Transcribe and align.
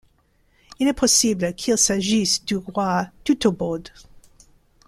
Il 0.79 0.87
est 0.87 0.93
possible 0.93 1.53
qu'il 1.53 1.77
s'agisse 1.77 2.43
du 2.43 2.55
roi 2.57 3.05
Teutobod. 3.23 3.87